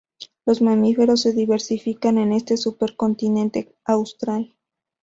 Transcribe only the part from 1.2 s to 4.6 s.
se diversificaron en este supercontinente austral.